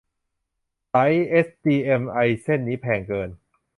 [0.91, 3.29] สายเอชดีเอ็มไอเส้นนี้แพงเกิน